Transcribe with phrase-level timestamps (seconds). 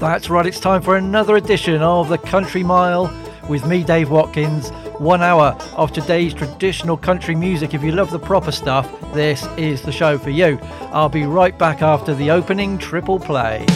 [0.00, 3.14] That's right, it's time for another edition of the Country Mile
[3.50, 4.70] with me, Dave Watkins.
[4.98, 7.74] One hour of today's traditional country music.
[7.74, 10.58] If you love the proper stuff, this is the show for you.
[10.90, 13.66] I'll be right back after the opening triple play.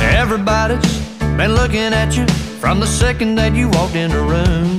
[0.00, 1.00] Everybody's
[1.36, 4.78] been looking at you from the second that you walked in the room.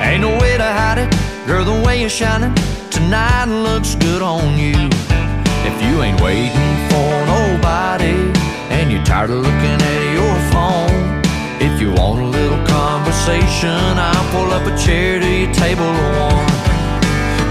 [0.00, 1.12] Ain't no way to hide it,
[1.46, 2.54] girl, the way you're shining
[2.88, 4.72] tonight looks good on you.
[5.68, 8.16] If you ain't waiting for nobody
[8.72, 11.20] and you're tired of looking at your phone,
[11.60, 16.48] if you want a little conversation, I'll pull up a chair to your table one.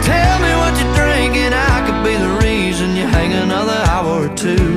[0.01, 4.33] Tell me what you're drinking, I could be the reason you hang another hour or
[4.33, 4.73] two.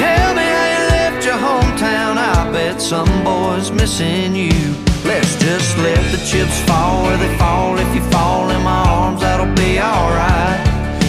[0.00, 2.35] Tell me how you left your hometown, I
[2.74, 4.50] some boy's missing you.
[5.04, 7.78] Let's just let the chips fall where they fall.
[7.78, 10.58] If you fall in my arms, that'll be alright.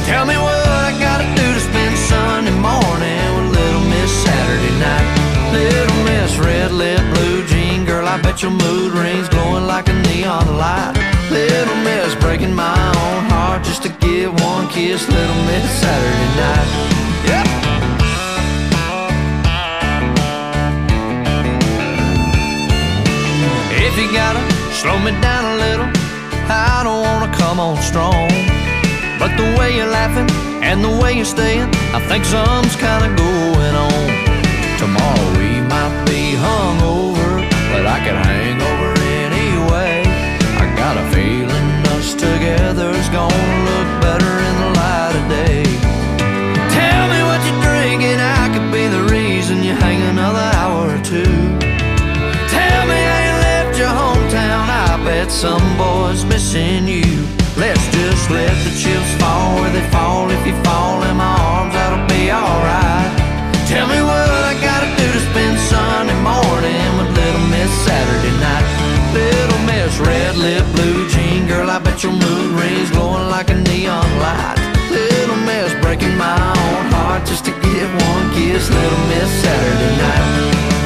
[0.06, 5.08] Tell me what I gotta do to spend Sunday morning with Little Miss Saturday night.
[5.52, 9.94] Little Miss Red Lip Blue Jean Girl, I bet your mood rings glowing like a
[10.08, 10.94] neon light.
[11.32, 15.10] Little Miss breaking my own heart just to give one kiss.
[15.10, 16.97] Little Miss Saturday night.
[24.78, 25.90] Slow me down a little,
[26.48, 28.30] I don't wanna come on strong.
[29.18, 30.30] But the way you're laughing
[30.62, 34.06] and the way you're staying, I think something's kinda going on.
[34.78, 37.32] Tomorrow we might be hungover,
[37.72, 38.90] but I could hang over
[39.26, 39.94] anyway.
[40.62, 43.97] I got a feeling us together's gonna look
[55.38, 57.06] some boy's missing you.
[57.62, 60.32] Let's just let the chips fall where they fall.
[60.32, 63.14] If you fall in my arms, that'll be alright.
[63.70, 68.66] Tell me what I gotta do to spend Sunday morning with Little Miss Saturday night.
[69.14, 73.58] Little Miss Red Lip Blue Jean Girl, I bet your mood rings glowing like a
[73.70, 74.58] neon light.
[74.90, 78.72] Little Miss breaking my own heart just to get one kiss.
[78.72, 80.77] Little Miss Saturday night.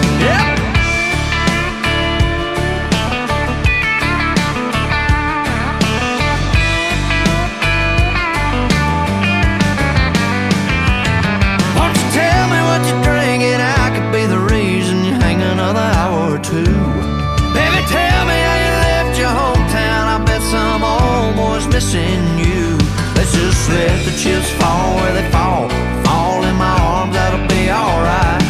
[21.62, 22.78] Boy's missing you.
[23.16, 25.70] Let's just let the chips fall where they fall.
[26.04, 28.42] Fall in my arms, that'll be alright.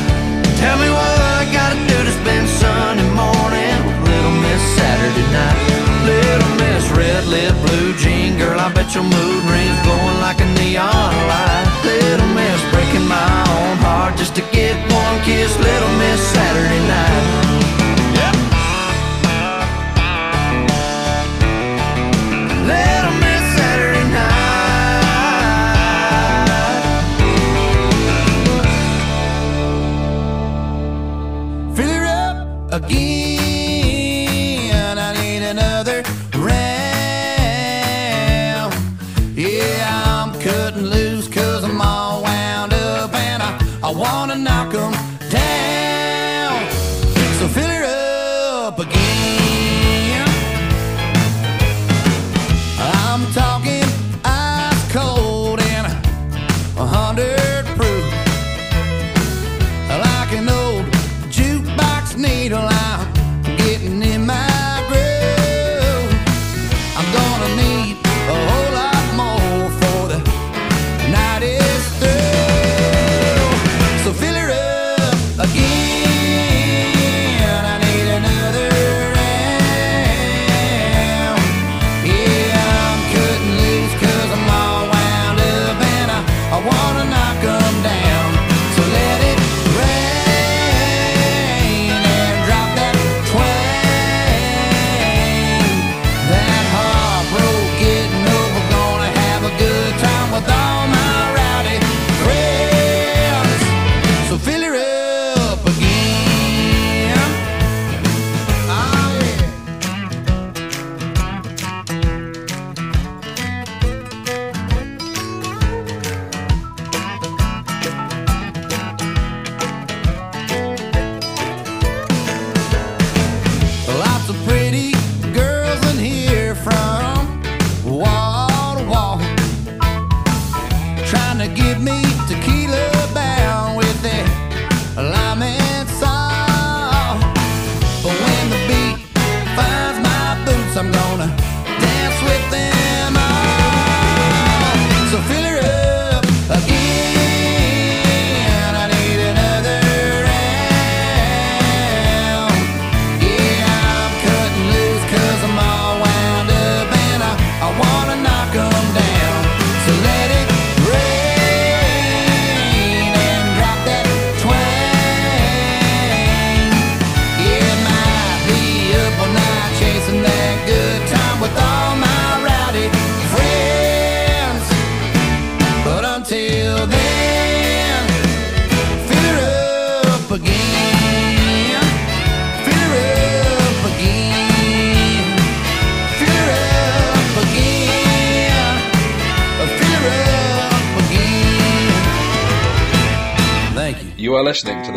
[0.57, 5.59] Tell me what I gotta do to spend Sunday morning with Little Miss Saturday night.
[6.05, 10.47] Little Miss Red Lip Blue Jean Girl, I bet your mood rings glowing like a
[10.59, 11.67] neon light.
[11.83, 14.70] Little Miss breaking my own heart just to get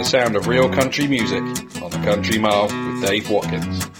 [0.04, 1.40] the sound of real country music
[1.82, 3.94] on the Country Mile with Dave Watkins.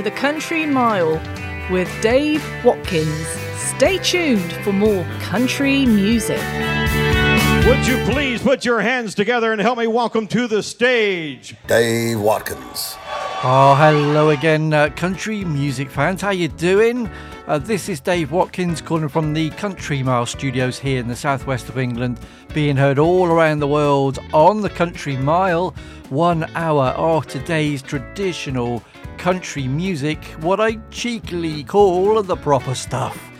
[0.00, 1.20] To the Country Mile
[1.70, 3.26] with Dave Watkins.
[3.76, 6.40] Stay tuned for more country music.
[7.66, 12.18] Would you please put your hands together and help me welcome to the stage Dave
[12.18, 12.96] Watkins.
[13.42, 16.22] Oh, hello again, uh, country music fans.
[16.22, 17.10] How you doing?
[17.46, 21.68] Uh, this is Dave Watkins calling from the Country Mile studios here in the southwest
[21.68, 22.20] of England,
[22.54, 25.74] being heard all around the world on the Country Mile.
[26.08, 28.82] One hour of today's traditional
[29.20, 33.30] country music, what I cheekily call the proper stuff.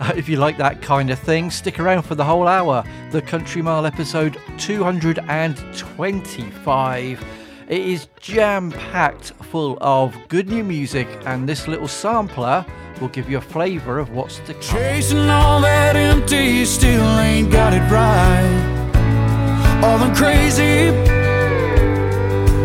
[0.00, 2.82] Uh, if you like that kind of thing, stick around for the whole hour.
[3.12, 7.24] The Country Mile episode 225.
[7.68, 12.64] It is jam packed full of good new music, and this little sampler
[12.98, 14.62] will give you a flavour of what's to come.
[14.62, 19.82] Chasing all that empty, still ain't got it right.
[19.84, 20.88] All the crazy,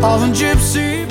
[0.02, 1.01] all the gypsy.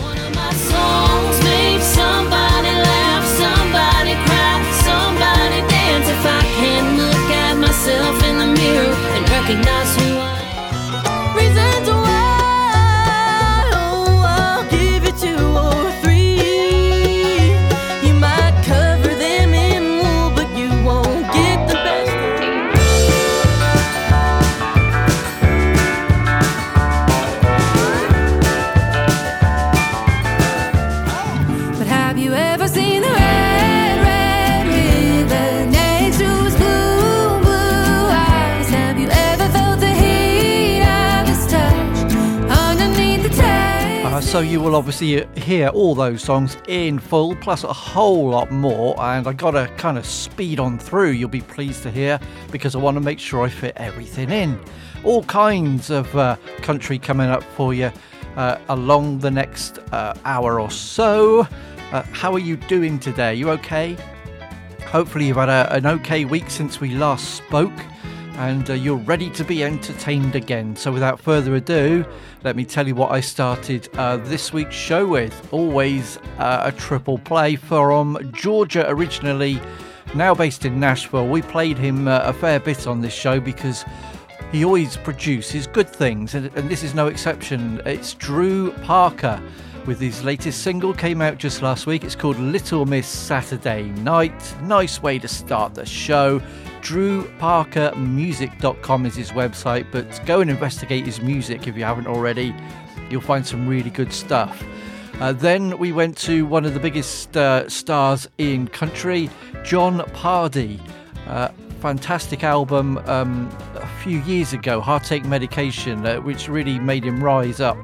[44.31, 48.97] So you will obviously hear all those songs in full, plus a whole lot more.
[48.97, 51.09] And I got to kind of speed on through.
[51.09, 52.17] You'll be pleased to hear
[52.49, 54.57] because I want to make sure I fit everything in.
[55.03, 57.91] All kinds of uh, country coming up for you
[58.37, 61.45] uh, along the next uh, hour or so.
[61.91, 63.35] Uh, how are you doing today?
[63.35, 63.97] You okay?
[64.85, 67.77] Hopefully you've had a, an okay week since we last spoke
[68.35, 70.75] and uh, you're ready to be entertained again.
[70.75, 72.05] So, without further ado,
[72.43, 75.53] let me tell you what I started uh, this week's show with.
[75.53, 79.61] Always uh, a triple play from Georgia originally,
[80.15, 81.27] now based in Nashville.
[81.27, 83.85] We played him uh, a fair bit on this show because
[84.51, 87.81] he always produces good things, and, and this is no exception.
[87.85, 89.41] It's Drew Parker
[89.85, 92.03] with his latest single came out just last week.
[92.03, 94.55] It's called Little Miss Saturday Night.
[94.63, 96.41] Nice way to start the show.
[96.81, 102.55] DrewParkerMusic.com is his website, but go and investigate his music if you haven't already.
[103.09, 104.63] You'll find some really good stuff.
[105.19, 109.29] Uh, then we went to one of the biggest uh, stars in country,
[109.63, 110.79] Jon Pardi.
[111.27, 117.23] Uh, fantastic album um, a few years ago, Heartache Medication, uh, which really made him
[117.23, 117.77] rise up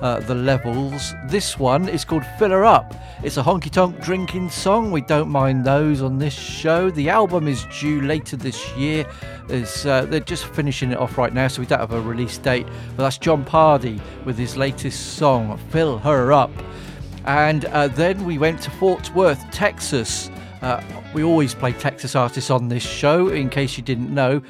[0.00, 1.14] uh, the levels.
[1.26, 2.94] This one is called Fill Her Up.
[3.22, 4.90] It's a honky tonk drinking song.
[4.92, 6.90] We don't mind those on this show.
[6.90, 9.06] The album is due later this year.
[9.50, 12.66] Uh, they're just finishing it off right now, so we don't have a release date.
[12.96, 16.50] But that's Jon Pardi with his latest song, Fill Her Up.
[17.26, 20.30] And uh, then we went to Fort Worth, Texas.
[20.62, 20.82] Uh,
[21.14, 24.40] we always play Texas artists on this show, in case you didn't know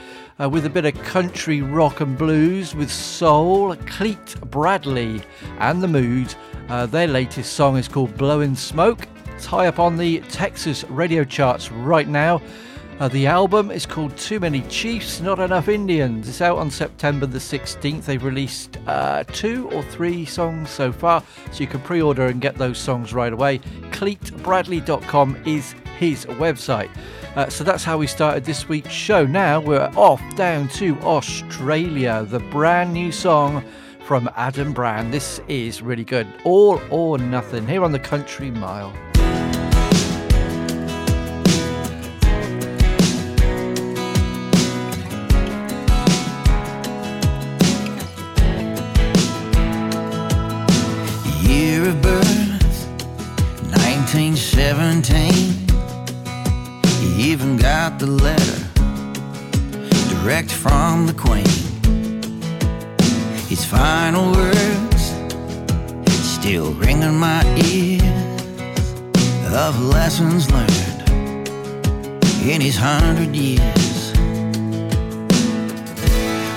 [0.40, 3.74] uh, with a bit of country rock and blues with soul.
[3.86, 5.22] Clete Bradley
[5.58, 6.34] and The Mood.
[6.68, 9.06] Uh, their latest song is called Blowing Smoke.
[9.34, 12.40] It's high up on the Texas radio charts right now.
[12.98, 16.28] Uh, the album is called Too Many Chiefs, Not Enough Indians.
[16.28, 18.04] It's out on September the 16th.
[18.04, 22.42] They've released uh, two or three songs so far, so you can pre order and
[22.42, 23.60] get those songs right away.
[23.92, 26.88] CleteBradley.com is his website.
[27.36, 29.26] Uh, so that's how we started this week's show.
[29.26, 32.26] Now we're off down to Australia.
[32.26, 33.62] The brand new song
[34.00, 35.12] from Adam Brand.
[35.12, 36.26] This is really good.
[36.44, 38.94] All or nothing here on the Country Mile.
[51.44, 52.88] Year of birth,
[53.70, 55.69] 1917
[57.20, 58.66] even got the letter
[60.08, 61.44] direct from the Queen.
[63.46, 65.02] His final words
[66.38, 68.00] still ring in my ears
[69.52, 71.10] of lessons learned
[72.42, 74.12] in his hundred years.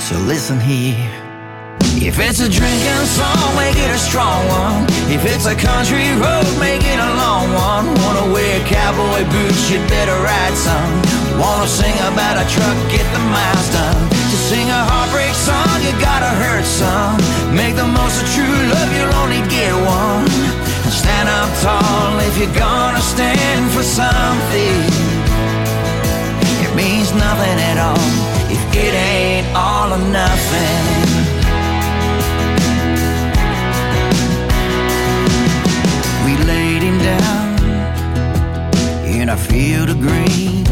[0.08, 1.23] So listen here.
[2.02, 4.86] If it's a drinking song, make it a strong one.
[5.14, 7.86] If it's a country road, make it a long one.
[8.02, 10.90] Wanna wear cowboy boots, you'd better ride some.
[11.38, 14.10] Wanna sing about a truck, get the miles done.
[14.10, 17.18] To sing a heartbreak song, you gotta hurt some.
[17.54, 20.26] Make the most of true love, you'll only get one.
[20.90, 24.82] Stand up tall if you're gonna stand for something.
[26.66, 28.10] It means nothing at all
[28.50, 31.13] if it ain't all or nothing.
[39.34, 40.64] A field of green.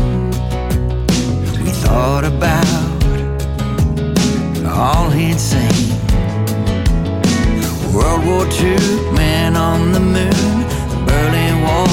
[1.65, 2.67] We thought about
[4.67, 5.89] all he'd seen.
[7.91, 8.77] World War II,
[9.13, 10.57] man on the moon,
[11.07, 11.87] Berlin Wall,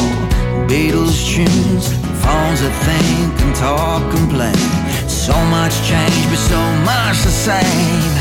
[0.68, 1.86] Beatles tunes,
[2.22, 4.60] phones that think and talk and play.
[5.08, 8.12] So much change, but so much the same.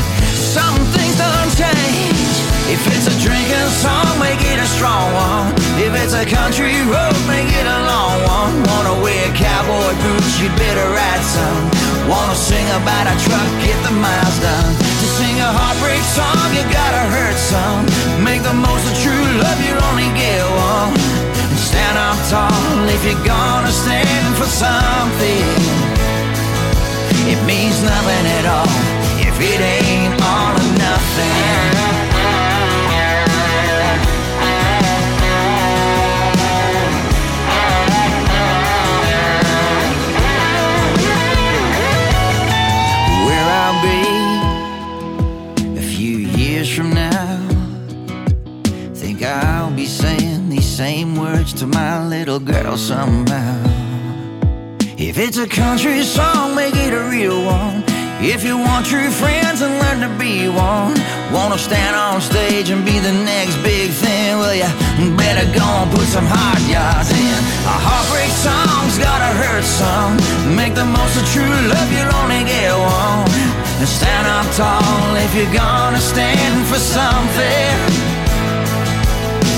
[0.54, 2.17] Some things don't change.
[2.68, 5.56] If it's a drinking song, make it a strong one.
[5.80, 8.54] If it's a country road, make it a long one.
[8.68, 11.64] Wanna wear cowboy boots, you better ride some.
[12.04, 14.72] Wanna sing about a truck, get the miles done.
[14.76, 17.88] To sing a heartbreak song, you gotta hurt some.
[18.20, 20.92] Make the most of true love, you only get one.
[21.56, 25.48] stand up tall if you're gonna stand for something.
[27.32, 28.72] It means nothing at all
[29.24, 32.07] if it ain't all or nothing.
[51.54, 53.62] To my little girl somehow.
[54.98, 57.84] If it's a country song, make it a real one.
[58.20, 60.94] If you want true friends and learn to to be one.
[61.32, 64.38] Wanna stand on stage and be the next big thing?
[64.38, 67.38] Well, you better go and put some hard yards in.
[67.74, 70.12] A heartbreak song's gotta hurt some.
[70.56, 73.28] Make the most of true love, you'll only get one.
[73.80, 77.74] And stand up tall if you're gonna stand for something.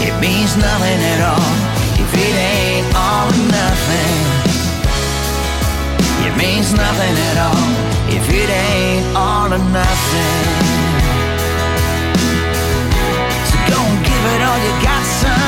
[0.07, 1.60] It means nothing at all
[2.13, 4.19] if it ain't all or nothing.
[6.27, 7.71] It means nothing at all
[8.09, 10.45] if it ain't all or nothing.
[13.49, 15.40] So go and give it all you got, son.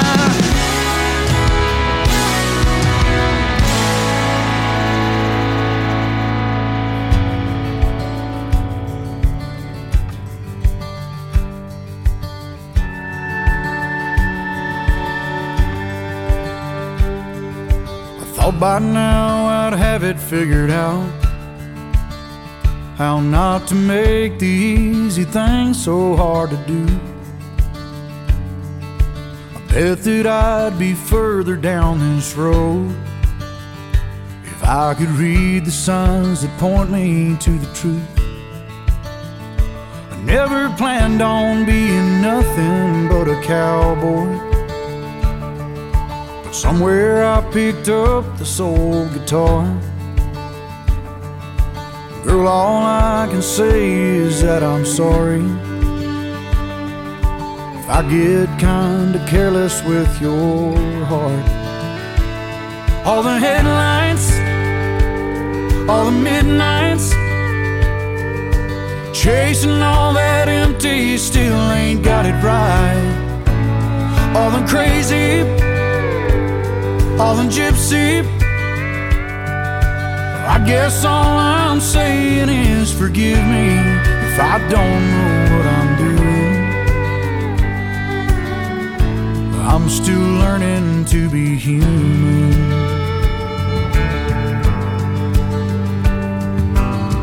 [18.42, 21.08] Thought by now I'd have it figured out
[22.96, 26.84] How not to make the easy things so hard to do.
[29.54, 32.92] I bet that I'd be further down this road
[34.42, 38.02] If I could read the signs that point me to the truth.
[40.10, 44.51] I never planned on being nothing but a cowboy
[46.52, 49.64] Somewhere I picked up the soul guitar.
[52.24, 55.46] Girl, all I can say is that I'm sorry.
[57.78, 61.48] If I get kinda careless with your heart.
[63.06, 64.28] All the headlights,
[65.88, 67.12] all the midnights,
[69.18, 73.08] chasing all that empty, still ain't got it right.
[74.36, 75.71] All the crazy
[77.18, 78.22] all in gypsy.
[80.54, 83.68] I guess all I'm saying is forgive me
[84.28, 86.22] if I don't know what I'm doing.
[89.66, 92.52] I'm still learning to be human.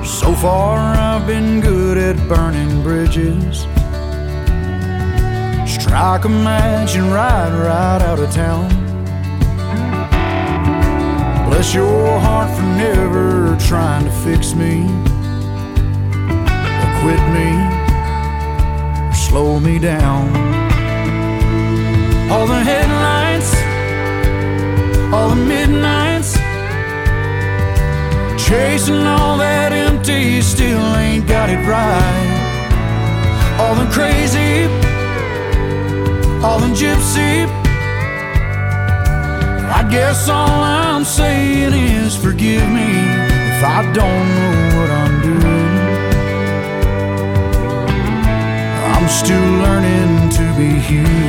[0.06, 3.68] So far, I've been good at burning bridges.
[5.72, 8.79] Strike a match and ride right out of town.
[11.50, 14.84] Bless your heart for never trying to fix me
[16.82, 17.50] or quit me
[19.10, 20.30] or slow me down.
[22.32, 23.52] All the headlights,
[25.12, 26.36] all the midnights,
[28.48, 32.30] chasing all that empty, still ain't got it right.
[33.60, 34.66] All the crazy,
[36.46, 37.59] all the gypsy.
[39.72, 42.90] I guess all I'm saying is forgive me
[43.54, 45.74] if I don't know what I'm doing.
[48.94, 51.20] I'm still learning to be human.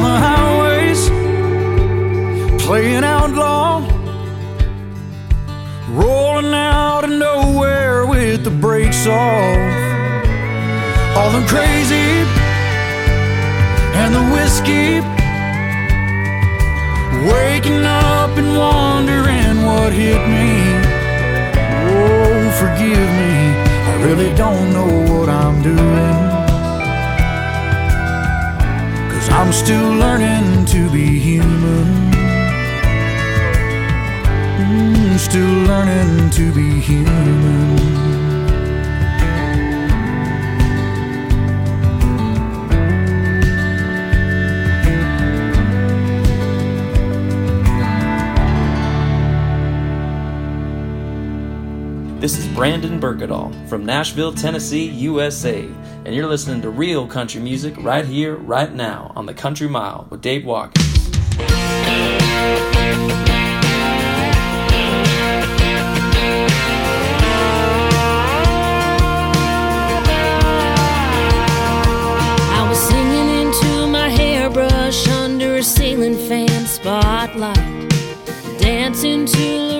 [0.00, 1.00] The highways
[2.64, 3.49] playing outlaw,
[9.10, 9.80] off.
[11.16, 12.10] All the crazy
[14.00, 15.00] and the whiskey,
[17.30, 20.50] waking up and wondering what hit me.
[21.92, 23.34] Oh, forgive me,
[23.90, 26.18] I really don't know what I'm doing.
[29.12, 32.10] Cause I'm still learning to be human.
[34.62, 37.99] Mm, still learning to be human.
[52.20, 55.66] This is Brandon Burkadall from Nashville, Tennessee, USA,
[56.04, 60.06] and you're listening to real country music right here, right now on the Country Mile
[60.10, 60.86] with Dave Watkins.
[72.52, 77.88] I was singing into my hairbrush under a ceiling fan spotlight.
[78.58, 79.79] Dancing to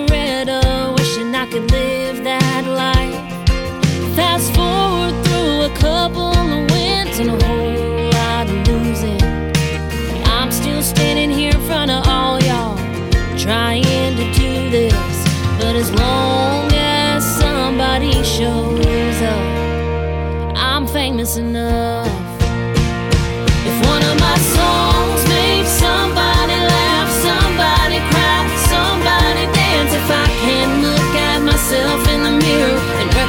[1.51, 3.19] could live that life.
[4.15, 9.21] Fast forward through a couple of wins and a whole lot of losing.
[10.27, 12.77] I'm still standing here in front of all y'all,
[13.37, 14.93] trying to do this.
[15.59, 22.10] But as long as somebody shows up, I'm famous enough.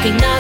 [0.05, 0.32] walking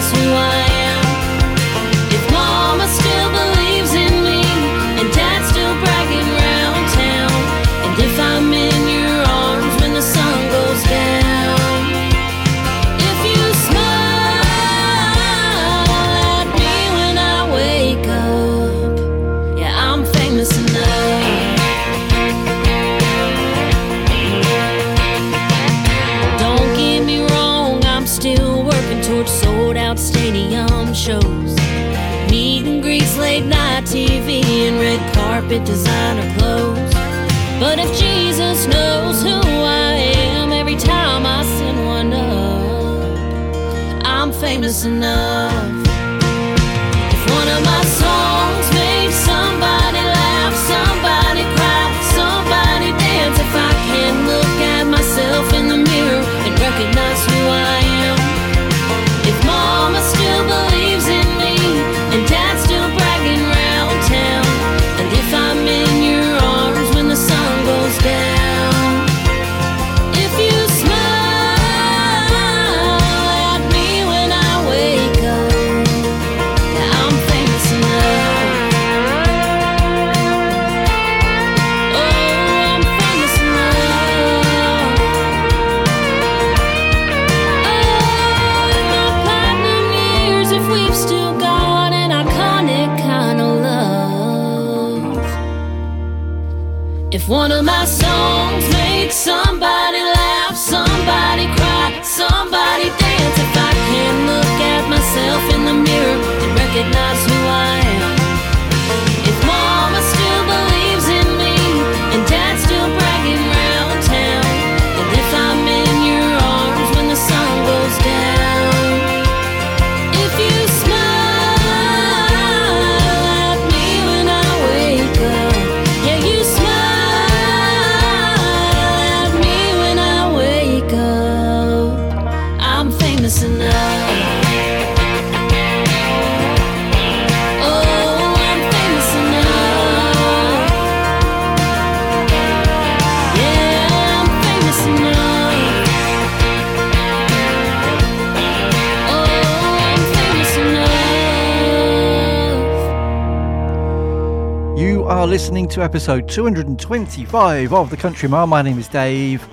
[155.32, 158.46] listening to episode 225 of The Country Mile.
[158.46, 159.48] My name is Dave.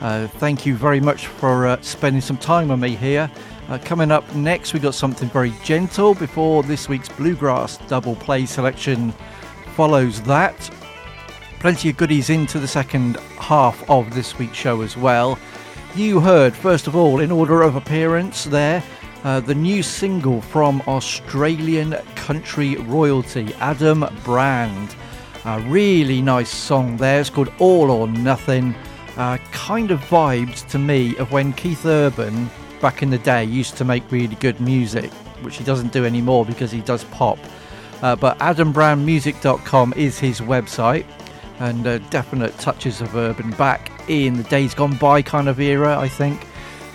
[0.00, 3.28] Uh, thank you very much for uh, spending some time with me here.
[3.68, 8.46] Uh, coming up next, we've got something very gentle before this week's bluegrass double play
[8.46, 9.10] selection
[9.74, 10.70] follows that.
[11.58, 15.36] Plenty of goodies into the second half of this week's show as well.
[15.96, 18.84] You heard, first of all, in order of appearance there,
[19.24, 24.94] uh, the new single from Australian country royalty, Adam Brand.
[25.46, 27.20] A really nice song there.
[27.20, 28.74] It's called All or Nothing.
[29.18, 32.48] Uh, kind of vibes to me of when Keith Urban
[32.80, 36.46] back in the day used to make really good music, which he doesn't do anymore
[36.46, 37.38] because he does pop.
[38.02, 41.06] Uh, but adambrandmusic.com is his website
[41.60, 45.98] and uh, definite touches of urban back in the days gone by kind of era,
[45.98, 46.46] I think.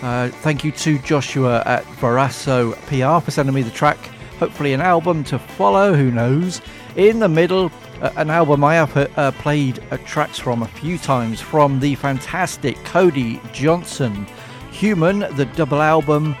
[0.02, 3.98] Uh, thank you to Joshua at Verasso PR for sending me the track.
[4.38, 6.60] Hopefully, an album to follow, who knows.
[6.96, 11.40] In the middle, an album I have uh, played uh, tracks from a few times
[11.40, 14.26] from the fantastic Cody Johnson.
[14.72, 16.34] Human, the double album,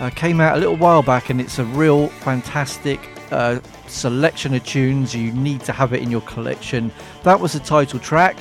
[0.00, 3.00] uh, came out a little while back and it's a real fantastic
[3.30, 5.14] uh, selection of tunes.
[5.14, 6.92] You need to have it in your collection.
[7.22, 8.36] That was the title track,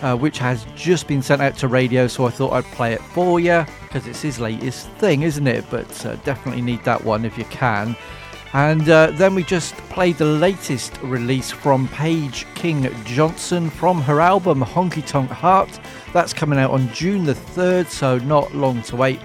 [0.00, 3.02] uh, which has just been sent out to radio, so I thought I'd play it
[3.02, 5.64] for you because it's his latest thing, isn't it?
[5.70, 7.96] But uh, definitely need that one if you can.
[8.54, 14.20] And uh, then we just played the latest release from Paige King Johnson from her
[14.20, 15.80] album Honky Tonk Heart.
[16.12, 19.18] That's coming out on June the 3rd, so not long to wait.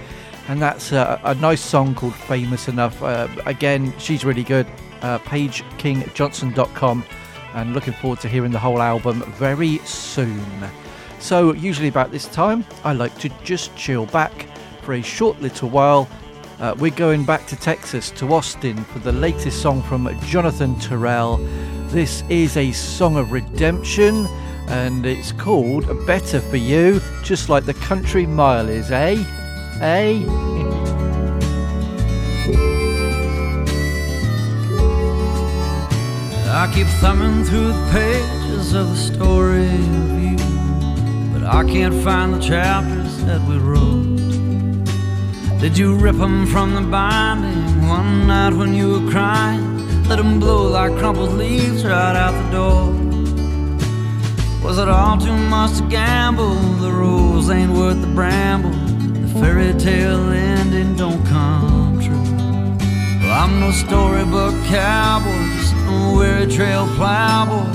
[0.47, 3.03] And that's a nice song called Famous Enough.
[3.03, 4.65] Uh, again, she's really good.
[5.03, 7.05] Uh, PaigeKingJohnson.com.
[7.53, 10.43] And looking forward to hearing the whole album very soon.
[11.19, 14.47] So, usually about this time, I like to just chill back
[14.81, 16.09] for a short little while.
[16.59, 21.37] Uh, we're going back to Texas, to Austin, for the latest song from Jonathan Terrell.
[21.87, 24.27] This is a song of redemption,
[24.67, 29.23] and it's called Better for You, just like the country mile is, eh?
[29.79, 30.25] Eh?
[36.51, 40.37] I keep thumbing through the pages of the story of you,
[41.31, 44.28] but I can't find the chapters that we wrote.
[45.59, 50.05] Did you rip them from the binding one night when you were crying?
[50.07, 52.93] Let them blow like crumpled leaves right out the door.
[54.63, 56.55] Was it all too much to gamble?
[56.79, 58.71] The rose ain't worth the bramble.
[58.71, 63.19] The fairy tale ending don't come true.
[63.21, 67.67] Well, I'm no storybook cowboy, just a weary trail plowboy.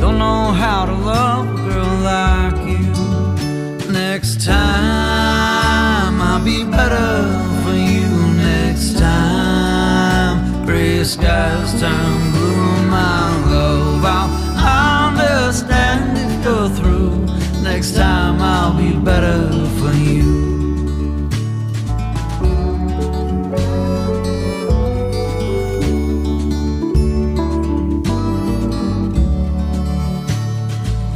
[0.00, 3.92] Don't know how to love a girl like you.
[3.92, 5.59] Next time
[6.20, 7.12] might be better
[7.62, 10.66] for you next time.
[10.66, 14.04] Gray skies turn blue, my love.
[14.04, 17.16] I'll understand if you're through.
[17.62, 19.40] Next time I'll be better
[19.78, 20.28] for you.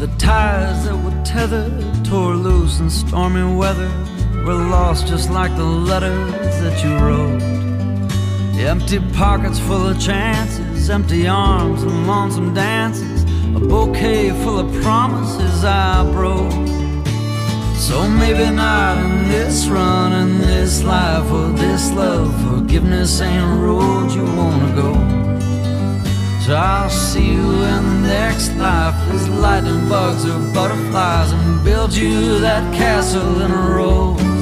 [0.01, 3.93] The ties that were tethered tore loose in stormy weather
[4.45, 7.41] were lost just like the letters that you wrote.
[8.61, 13.23] Empty pockets full of chances, empty arms and lonesome dances,
[13.57, 16.53] a bouquet full of promises I broke.
[17.77, 22.29] So maybe not in this run, in this life, or this love.
[22.49, 24.93] Forgiveness ain't a road you wanna go.
[26.45, 31.95] So I'll see you in the next life as lightning bugs or butterflies and build
[31.95, 34.34] you that castle in a rose.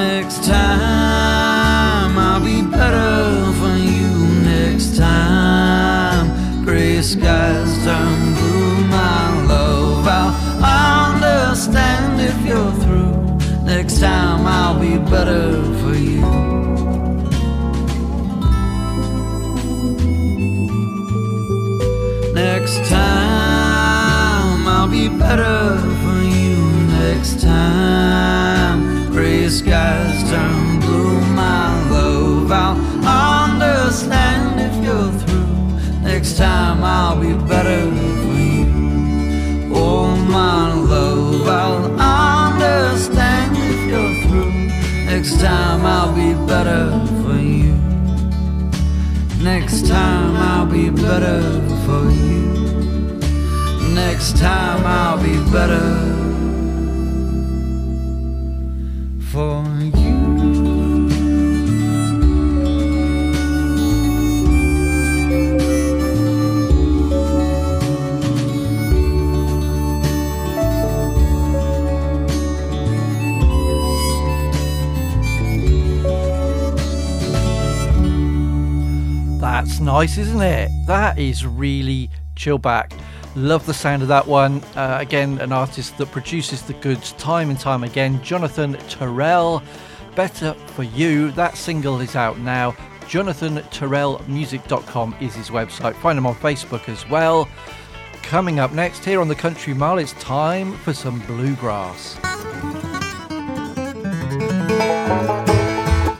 [0.00, 4.10] Next time I'll be better for you.
[4.54, 10.08] Next time gray skies turn blue, my love.
[10.08, 13.12] I'll understand if you're through.
[13.64, 16.22] Next time I'll be better for you.
[22.32, 26.56] Next time I'll be better for you.
[27.04, 28.89] Next time
[29.50, 32.52] skies turn blue, my love.
[32.52, 36.02] I'll understand if you're through.
[36.02, 37.80] Next time I'll be better
[38.22, 39.70] for you.
[39.74, 44.52] Oh, my love, I'll understand if you're through.
[45.06, 46.84] Next time I'll be better
[47.22, 47.74] for you.
[49.42, 51.42] Next time I'll be better
[51.84, 52.40] for you.
[53.94, 56.19] Next time I'll be better
[79.60, 80.70] That's nice, isn't it?
[80.86, 82.94] That is really chill back.
[83.36, 84.62] Love the sound of that one.
[84.74, 88.22] Uh, again, an artist that produces the goods time and time again.
[88.22, 89.62] Jonathan Terrell,
[90.16, 91.30] Better for You.
[91.32, 92.72] That single is out now.
[93.02, 95.94] JonathanTerrellmusic.com is his website.
[95.96, 97.46] Find him on Facebook as well.
[98.22, 102.18] Coming up next here on the Country Mile, it's time for some bluegrass.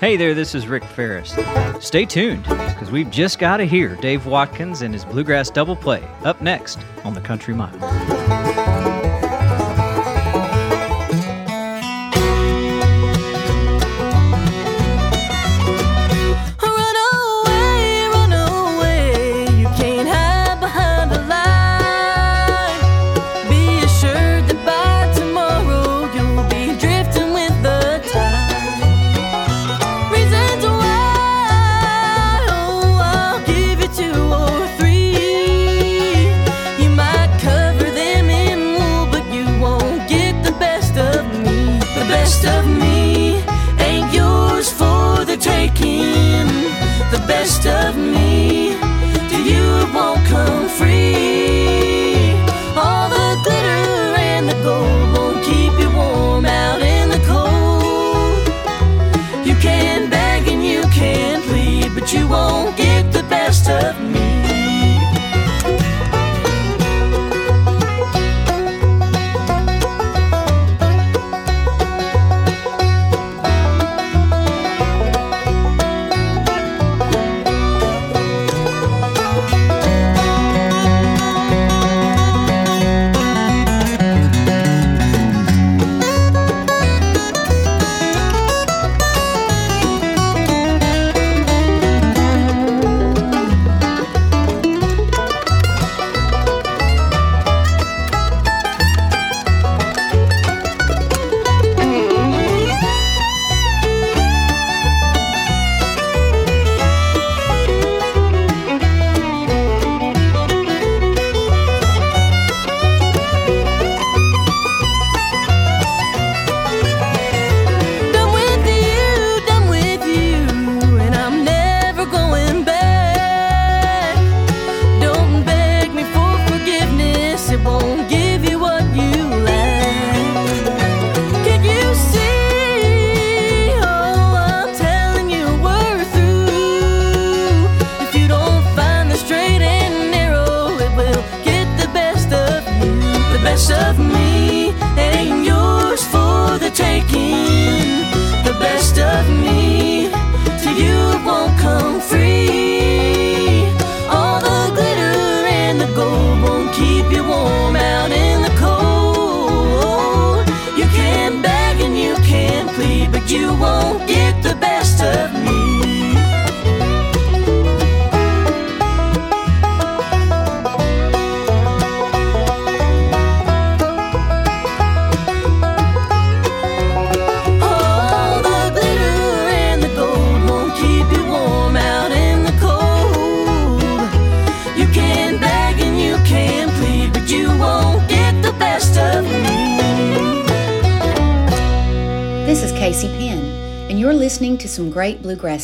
[0.00, 1.36] Hey there, this is Rick Ferris.
[1.78, 6.02] Stay tuned, because we've just got to hear Dave Watkins and his Bluegrass Double Play
[6.24, 7.76] up next on the Country Mile.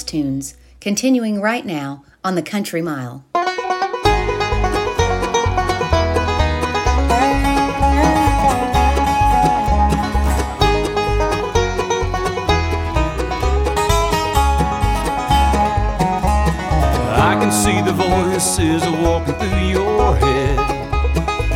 [0.06, 3.24] Tunes, continuing right now on the Country Mile.
[17.18, 20.58] I can see the voices walking through your head.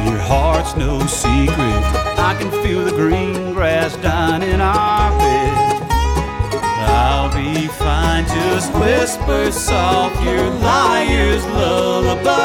[0.06, 1.82] Your heart's no secret.
[2.18, 5.69] I can feel the green grass dying in our bed.
[7.40, 12.36] Be fine, just whisper soft your liar's lullaby.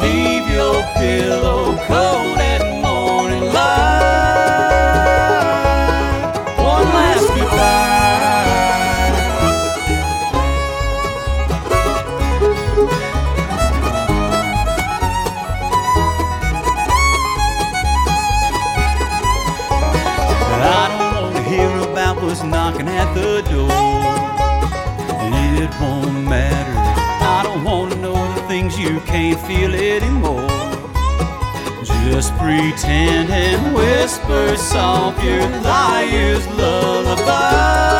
[0.00, 1.47] Leave your pillow
[29.48, 30.46] feel anymore.
[31.82, 37.97] Just pretend and whisper soft your liar's lullaby.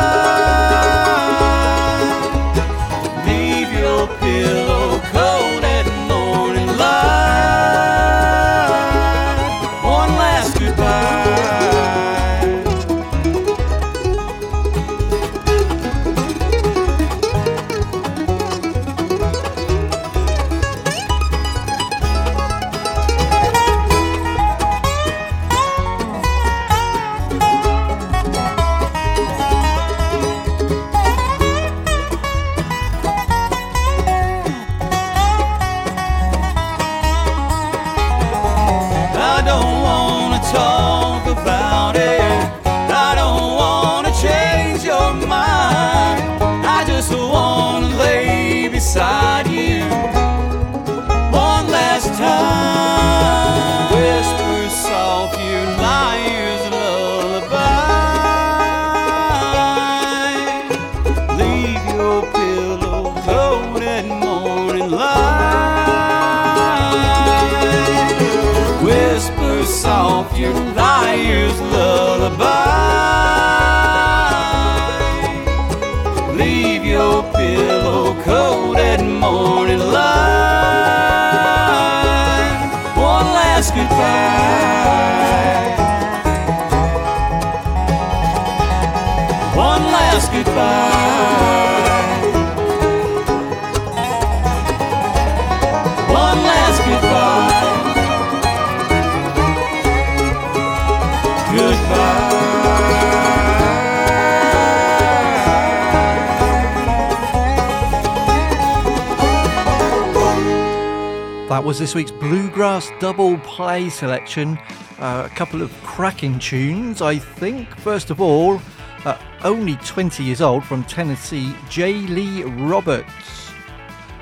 [111.69, 114.57] Was this week's Bluegrass Double Play selection.
[114.97, 117.69] Uh, a couple of cracking tunes, I think.
[117.75, 118.59] First of all,
[119.05, 123.51] uh, only 20 years old from Tennessee, Jaelee Roberts.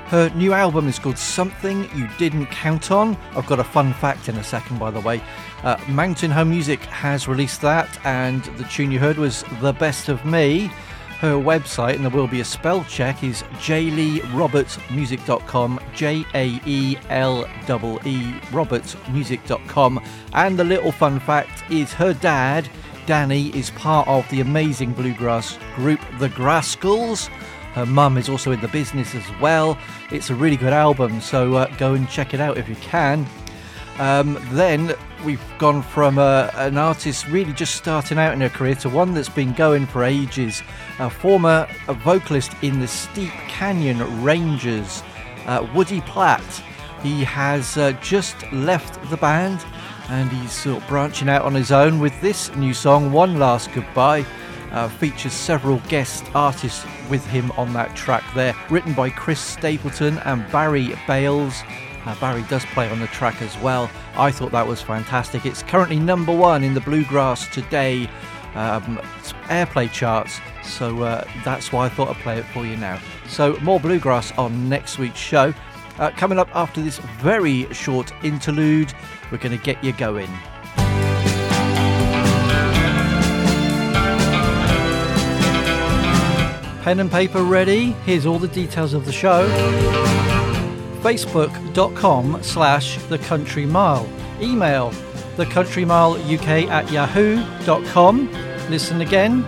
[0.08, 3.16] Her new album is called Something You Didn't Count On.
[3.34, 5.22] I've got a fun fact in a second, by the way.
[5.62, 10.10] Uh, Mountain Home Music has released that, and the tune you heard was The Best
[10.10, 10.70] of Me.
[11.20, 17.44] Her website, and there will be a spell check, is jaeleerobertsmusic.com, J A E L
[17.44, 17.48] E
[18.04, 20.00] E, robertsmusic.com.
[20.32, 22.68] And the little fun fact is her dad,
[23.06, 27.26] Danny, is part of the amazing bluegrass group The Grascals.
[27.74, 29.76] Her mum is also in the business as well.
[30.12, 33.26] It's a really good album, so uh, go and check it out if you can.
[33.98, 34.94] Um, then
[35.24, 39.12] we've gone from uh, an artist really just starting out in her career to one
[39.12, 40.62] that's been going for ages.
[41.00, 45.02] A former uh, vocalist in the Steep Canyon Rangers,
[45.46, 46.44] uh, Woody Platt.
[47.02, 49.64] He has uh, just left the band
[50.08, 53.72] and he's sort of branching out on his own with this new song, One Last
[53.72, 54.24] Goodbye.
[54.70, 60.18] Uh, features several guest artists with him on that track there, written by Chris Stapleton
[60.18, 61.62] and Barry Bales.
[62.04, 63.90] Uh, Barry does play on the track as well.
[64.14, 65.46] I thought that was fantastic.
[65.46, 68.08] It's currently number one in the Bluegrass Today
[68.54, 68.98] um,
[69.48, 73.00] airplay charts, so uh, that's why I thought I'd play it for you now.
[73.28, 75.52] So, more Bluegrass on next week's show.
[75.98, 78.92] Uh, coming up after this very short interlude,
[79.30, 80.30] we're going to get you going.
[86.82, 87.92] Pen and paper ready?
[88.06, 90.37] Here's all the details of the show.
[91.02, 94.08] Facebook.com slash the country mile.
[94.40, 94.92] Email
[95.36, 98.28] thecountrymileuk at yahoo.com.
[98.68, 99.44] Listen again,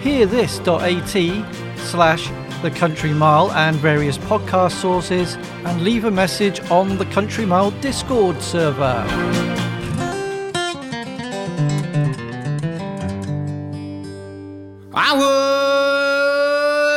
[0.00, 2.30] hear hearthis.at slash
[2.62, 7.70] the Country Mile and various podcast sources, and leave a message on the Country Mile
[7.80, 9.06] Discord server.
[14.92, 15.14] I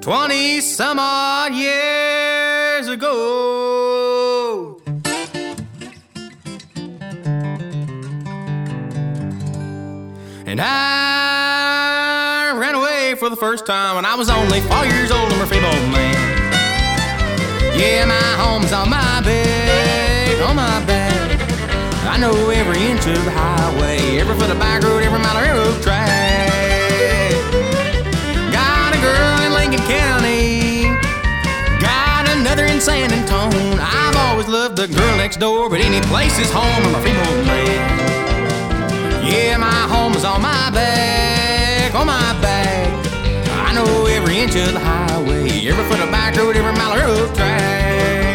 [0.06, 4.80] Twenty some odd years ago.
[10.46, 15.32] And I ran away for the first time when I was only four years old.
[15.32, 16.14] I'm a feeble man.
[17.76, 21.40] Yeah, my home's on my back, on my back.
[22.04, 25.42] I know every inch of the highway, every foot of back road, every mile of
[25.42, 26.45] railroad track.
[32.76, 33.78] In San Antone.
[33.80, 36.82] I've always loved the girl next door, but any place is home.
[36.84, 39.24] I'm a female man.
[39.24, 42.86] Yeah, my home's on my back, on my back.
[43.66, 47.34] I know every inch of the highway, every foot of back road, every mile of
[47.34, 48.25] track.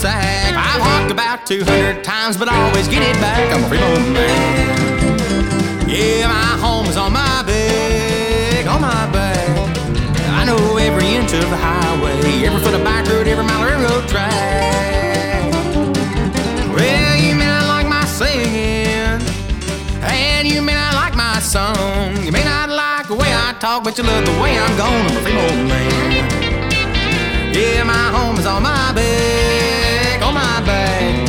[0.00, 0.56] Sack.
[0.56, 3.52] I've honked about 200 times, but I always get it back.
[3.52, 5.88] I'm a freeborn man.
[5.88, 9.58] Yeah, my home's on my back, on my back.
[10.38, 13.68] I know every inch of the highway, every foot of back road, every mile of
[13.68, 15.52] railroad track.
[16.72, 19.20] Well, you may not like my singing,
[20.00, 22.16] and you may not like my song.
[22.24, 25.04] You may not like the way I talk, but you love the way I'm going.
[25.08, 26.40] I'm a freeborn man.
[27.52, 29.79] Yeah, my home is on my back,
[30.32, 31.28] my back.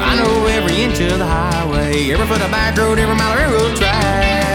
[0.00, 3.38] I know every inch of the highway, every foot of back road, every mile of
[3.38, 4.46] railroad track.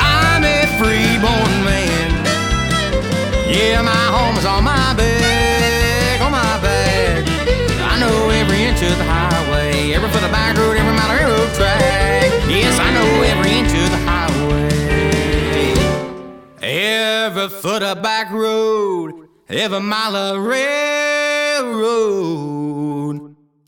[0.00, 2.10] I'm a freeborn man.
[3.48, 4.13] Yeah, my
[4.44, 7.24] home on my back, on my back.
[7.80, 11.18] I know every inch of the highway, every foot of back road, every mile of
[11.18, 12.30] railroad track.
[12.48, 14.74] Yes, I know every inch of the highway,
[16.62, 21.74] every foot of back road, every mile of railroad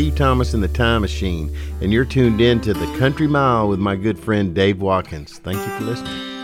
[0.00, 3.78] Steve Thomas and the Time Machine, and you're tuned in to the Country Mile with
[3.78, 5.40] my good friend Dave Watkins.
[5.40, 6.39] Thank you for listening.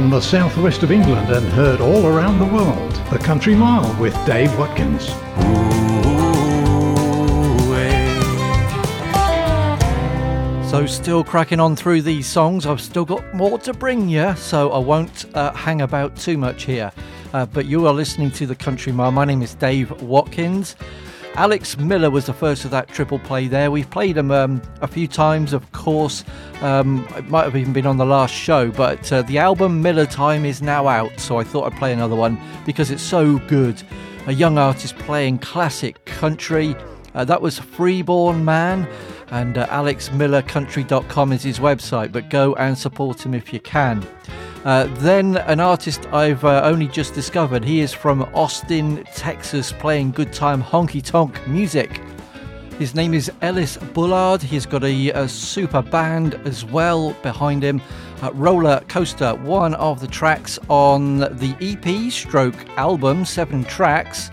[0.00, 4.14] From the southwest of England and heard all around the world, The Country Mile with
[4.24, 5.08] Dave Watkins.
[10.70, 12.64] So, still cracking on through these songs.
[12.64, 16.62] I've still got more to bring you, so I won't uh, hang about too much
[16.62, 16.90] here.
[17.34, 19.12] Uh, but you are listening to The Country Mile.
[19.12, 20.76] My name is Dave Watkins.
[21.34, 23.70] Alex Miller was the first of that triple play there.
[23.70, 26.24] We've played him um, a few times, of course.
[26.60, 30.06] Um, it might have even been on the last show, but uh, the album Miller
[30.06, 33.80] Time is now out, so I thought I'd play another one because it's so good.
[34.26, 36.74] A young artist playing classic country.
[37.14, 38.88] Uh, that was Freeborn Man,
[39.30, 44.06] and uh, alexmillercountry.com is his website, but go and support him if you can.
[44.64, 47.64] Uh, then an artist I've uh, only just discovered.
[47.64, 52.02] He is from Austin, Texas, playing good time honky tonk music.
[52.78, 54.42] His name is Ellis Bullard.
[54.42, 57.80] He's got a, a super band as well behind him.
[58.22, 64.30] Uh, Roller Coaster, one of the tracks on the EP stroke album, seven tracks.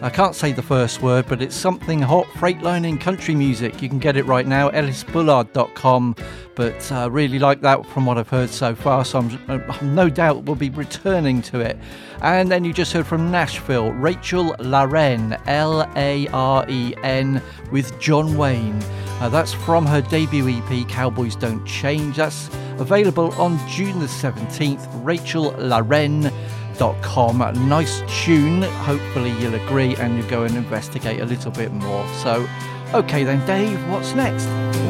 [0.00, 3.82] I can't say the first word, but it's something hot, Freightlining country music.
[3.82, 6.14] You can get it right now, ellisbullard.com.
[6.54, 10.08] But uh, really like that from what I've heard so far, so I'm, uh, no
[10.08, 11.76] doubt we'll be returning to it.
[12.22, 17.42] And then you just heard from Nashville, Rachel LaRen, L A R E N,
[17.72, 18.80] with John Wayne.
[19.20, 22.16] Uh, that's from her debut EP, Cowboys Don't Change.
[22.16, 24.88] That's available on June the 17th.
[25.04, 26.32] Rachel LaRen
[26.78, 27.68] www.thebeatmaker.com.
[27.68, 28.62] Nice tune.
[28.62, 32.06] Hopefully, you'll agree and you'll go and investigate a little bit more.
[32.22, 32.48] So,
[32.94, 34.46] okay then, Dave, what's next?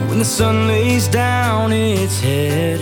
[0.08, 2.80] When the sun lays down its head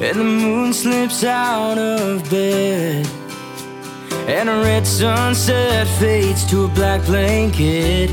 [0.00, 3.06] and the moon slips out of bed
[4.28, 8.10] and a red sunset fades to a black blanket,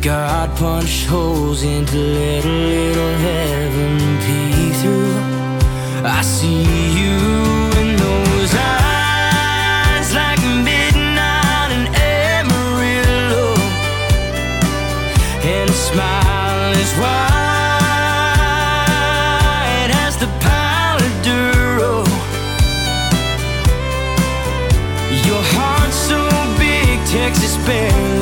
[0.00, 5.16] God punched holes into little, little heaven pee through.
[6.04, 6.62] I see
[7.00, 7.55] you.
[16.98, 17.40] wide
[20.04, 20.26] as the
[25.26, 26.20] Your heart so
[26.58, 28.15] big, Texas bear.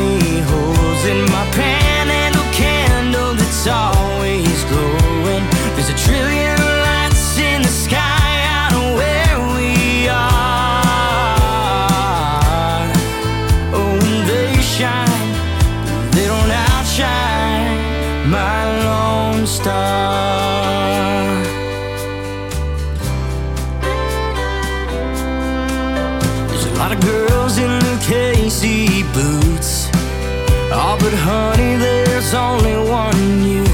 [32.34, 33.64] only one you.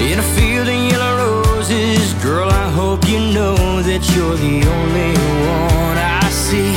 [0.00, 5.12] In a field of yellow roses Girl, I hope you know that you're the only
[5.44, 6.72] one I see.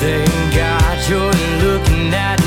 [0.00, 2.45] Thank God you're looking at me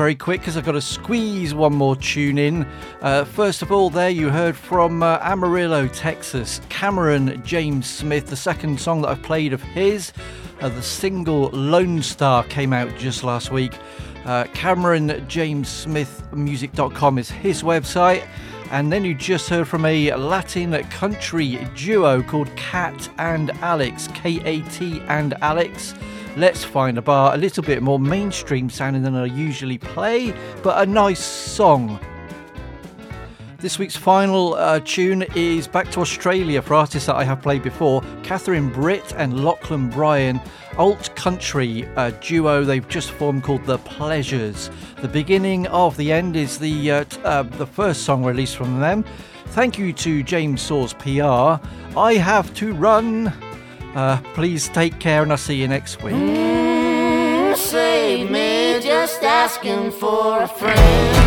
[0.00, 2.66] very quick because I've got to squeeze one more tune in.
[3.02, 8.34] Uh, first of all, there you heard from uh, Amarillo, Texas, Cameron James Smith, the
[8.34, 10.14] second song that I've played of his.
[10.62, 13.74] Uh, the single Lone Star came out just last week.
[14.24, 18.26] Uh, Cameron James Smith Music.com is his website.
[18.70, 24.40] And then you just heard from a Latin country duo called Kat and Alex, K
[24.46, 25.92] A T and Alex.
[26.36, 30.80] Let's find a bar, a little bit more mainstream sounding than I usually play, but
[30.80, 31.98] a nice song.
[33.58, 37.62] This week's final uh, tune is back to Australia for artists that I have played
[37.62, 40.40] before Catherine Britt and Lachlan Bryan,
[40.78, 44.70] alt country uh, duo they've just formed called The Pleasures.
[45.02, 48.78] The beginning of the end is the, uh, t- uh, the first song released from
[48.78, 49.04] them.
[49.48, 51.60] Thank you to James Saws PR.
[51.98, 53.32] I have to run.
[53.94, 56.14] Uh, please take care and I'll see you next week.
[56.14, 61.19] Mm, save me just asking for a friend.